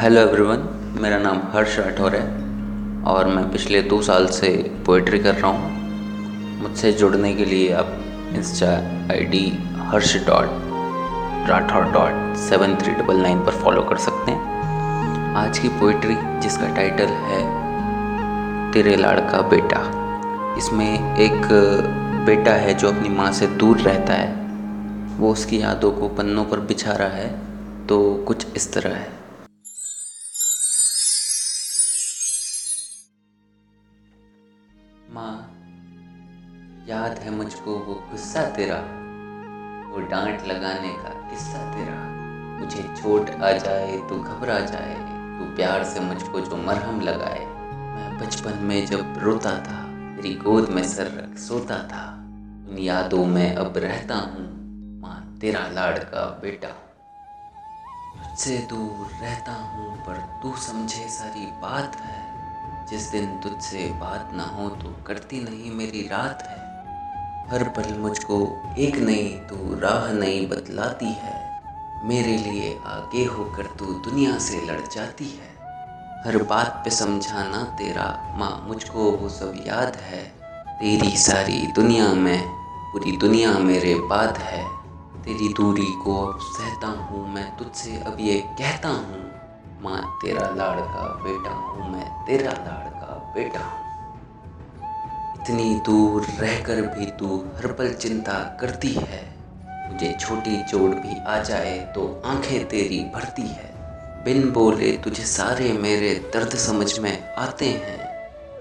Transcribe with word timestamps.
Hello 0.00 0.20
everyone 0.20 0.62
मेरा 1.00 1.18
नाम 1.18 1.40
हर्ष 1.52 1.78
राठौर 1.78 2.14
है 2.16 2.22
और 3.04 3.26
मैं 3.26 3.52
पिछले 3.52 3.82
दो 3.82 4.02
साल 4.02 4.26
से 4.26 4.48
पोइट्री 4.86 5.18
कर 5.18 5.34
रहा 5.34 5.50
हूँ। 5.50 6.62
मुझसे 6.62 6.92
जुड़ने 6.92 7.34
के 7.34 7.44
लिए 7.44 7.72
आप 7.72 7.86
insta 8.36 8.70
ID 9.12 9.58
Harsh 9.76 10.16
dot 10.26 10.48
Rathore 11.50 11.84
dot 11.84 12.36
seven 12.36 12.76
three 12.76 12.92
double 12.92 13.16
nine 13.16 13.38
पर 13.38 13.52
फॉलो 13.52 13.82
कर 13.82 13.96
सकते 13.96 14.32
हैं। 14.32 15.34
आज 15.36 15.58
की 15.58 15.68
पोइट्री 15.68 16.16
जिसका 16.40 16.74
टाइटल 16.76 17.06
है 17.06 17.42
तेरे 18.72 18.96
लाड़का 18.96 19.40
बेटा, 19.42 19.80
इसमें 20.58 21.16
एक 21.16 21.48
बेटा 22.26 22.52
है 22.52 22.74
जो 22.74 22.88
अपनी 22.88 23.08
माँ 23.08 23.32
से 23.32 23.46
दूर 23.46 23.78
रहता 23.78 24.12
है। 24.12 24.49
वो 25.20 25.30
उसकी 25.32 25.60
यादों 25.60 25.90
को 25.92 26.08
पन्नों 26.08 26.44
पर 26.44 26.60
बिछा 26.60 26.92
रहा 26.92 27.08
है 27.08 27.86
तो 27.86 27.96
कुछ 28.24 28.46
इस 28.56 28.72
तरह 28.72 28.94
है। 28.94 29.08
माँ, 35.12 35.36
याद 36.88 37.18
है 37.18 37.30
मुझको 37.30 37.74
वो 37.78 37.94
गुस्सा 38.10 38.44
तेरा, 38.50 38.76
वो 39.90 40.06
डांट 40.06 40.46
लगाने 40.46 40.92
का 40.94 41.12
किस्सा 41.30 41.64
तेरा। 41.74 41.98
मुझे 42.60 42.82
चोट 42.94 43.30
आ 43.32 43.50
जाए 43.58 43.96
तो 44.08 44.18
घबरा 44.18 44.58
जाए, 44.62 44.94
तू 45.38 45.54
प्यार 45.56 45.84
से 45.84 46.00
मुझको 46.00 46.40
जो 46.40 46.56
मरहम 46.58 47.00
लगाए। 47.00 47.44
मैं 47.68 48.18
बचपन 48.20 48.58
में 48.62 48.86
जब 48.86 49.18
रोता 49.18 49.52
था 49.58 49.82
तेरी 50.16 50.34
गोद 50.36 50.68
में 50.68 50.82
सर 50.84 51.12
रख 51.14 51.38
सोता 51.38 51.78
था, 51.88 52.06
उन 52.70 52.78
यादों 52.78 53.24
में 53.26 53.54
अब 53.56 53.78
रहता 53.78 54.14
हूँ। 54.14 54.59
तेरा 55.40 55.68
लाड़का 55.68 56.38
बेटा। 56.42 56.68
तुझसे 56.68 58.58
दूर 58.58 59.06
रहता 59.22 59.52
हूँ, 59.52 59.96
पर 59.96 60.40
तू 60.42 60.56
समझे 60.56 61.08
सारी 61.08 61.46
बात 61.46 61.96
है। 61.96 62.24
जिस 62.86 63.10
दिन 63.10 63.38
तुझसे 63.38 63.88
बात 63.88 64.30
ना 64.34 64.42
हो 64.42 64.68
तो 64.68 65.04
करती 65.06 65.40
नहीं 65.40 65.70
मेरी 65.70 66.08
रात 66.08 66.42
है। 66.42 66.58
हर 67.50 67.68
पल 67.68 67.98
मुझको 67.98 68.62
एक 68.78 68.96
नई, 68.96 69.28
तू 69.28 69.80
राह 69.80 70.12
नई 70.12 70.46
बतलाती 70.46 71.12
है। 71.12 71.60
मेरे 72.04 72.36
लिए 72.36 72.80
आगे 72.86 73.24
होकर 73.24 73.66
तू 73.66 73.84
दुनिया 73.84 74.38
से 74.38 74.66
लड़ 74.66 74.86
जाती 74.94 75.24
है। 75.24 75.50
हर 76.26 76.42
बात 76.42 76.82
पे 76.84 76.90
समझाना 76.90 77.62
तेरा 77.62 78.34
माँ, 78.36 78.64
मुझको 78.66 79.10
वो 79.10 79.28
सब 79.28 79.64
याद 79.66 79.96
है। 79.96 80.24
तेरी 80.68 81.16
सारी 81.16 81.66
दुनिया 81.66 82.12
में, 82.12 82.48
पूरी 82.92 83.16
दुनिया 83.16 83.52
मेरे 83.52 83.94
बात 83.94 84.38
है। 84.38 84.79
तेरी 85.24 85.48
दूरी 85.54 85.92
को 86.04 86.14
अब 86.26 86.38
सहता 86.42 86.88
हूँ 87.00 87.26
मैं, 87.34 87.44
तुझसे 87.56 87.96
अब 88.06 88.16
ये 88.20 88.38
कहता 88.58 88.88
हूँ, 88.88 89.20
माँ 89.82 90.00
तेरा 90.22 90.48
लाड़का 90.56 91.02
बेटा 91.24 91.50
हूँ 91.50 91.90
मैं, 91.92 92.06
तेरा 92.26 92.52
लाड़का 92.52 93.14
बेटा 93.34 93.60
हूँ। 93.60 93.88
इतनी 95.34 95.74
दूर 95.86 96.26
रहकर 96.40 96.80
भी 96.88 97.06
तू 97.18 97.36
हर 97.56 97.72
पल 97.72 97.92
चिंता 97.94 98.38
करती 98.60 98.92
है, 98.92 99.22
मुझे 99.90 100.14
छोटी 100.20 100.62
चोट 100.62 100.94
भी 100.96 101.20
आ 101.26 101.42
जाए 101.42 101.78
तो 101.94 102.22
आँखें 102.26 102.68
तेरी 102.68 103.00
भरती 103.14 103.42
है। 103.42 103.68
बिन 104.24 104.50
बोले 104.52 104.92
तुझे 104.96 105.24
सारे 105.26 105.72
मेरे 105.72 106.14
दर्द 106.34 106.56
समझ 106.58 106.98
में 106.98 107.34
आते 107.34 107.68
हैं, 107.68 107.98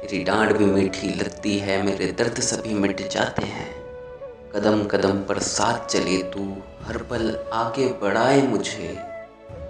तेरी 0.00 0.24
डांट 0.24 0.56
भी 0.56 0.64
मीठी 0.66 1.08
लगती 1.14 1.58
है, 1.58 1.82
मेरे 1.82 2.12
दर्द 2.12 2.40
सभी 2.42 2.74
मिट 2.74 3.08
जाते 3.10 3.46
हैं। 3.46 3.85
कदम 4.56 4.84
कदम 4.84 5.18
पर 5.22 5.38
साथ 5.38 5.86
चले 5.86 6.22
तू, 6.22 6.42
हर 6.82 6.96
पल 7.02 7.38
आगे 7.52 7.86
बढ़ाए 8.02 8.40
मुझे। 8.42 8.96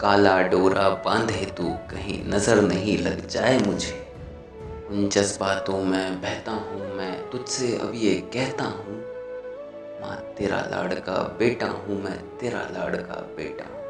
काला 0.01 0.43
डोरा 0.43 0.89
बांधे 0.89 1.47
तू, 1.47 1.65
कहीं 1.91 2.19
नज़र 2.27 2.61
नहीं 2.61 2.99
लग 2.99 3.27
जाए 3.27 3.59
मुझे। 3.59 4.07
उन 4.91 5.09
जज्बातों 5.09 5.83
में 5.85 6.21
बहता 6.21 6.53
हूँ 6.53 6.95
मैं, 6.95 7.31
तुझसे 7.31 7.77
अब 7.77 7.93
ये 7.95 8.15
कहता 8.35 8.65
हूँ, 8.65 8.97
माँ 10.01 10.17
तेरा 10.39 10.61
लाड़का 10.71 11.23
बेटा 11.39 11.67
हूँ 11.67 12.03
मैं, 12.03 12.19
तेरा 12.39 12.61
लाड़का 12.61 13.21
बेटा 13.37 13.65
हूँ। 13.65 13.86